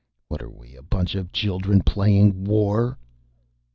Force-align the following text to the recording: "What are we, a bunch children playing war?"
"What 0.29 0.41
are 0.41 0.49
we, 0.49 0.75
a 0.75 0.81
bunch 0.81 1.15
children 1.31 1.83
playing 1.83 2.43
war?" 2.45 2.97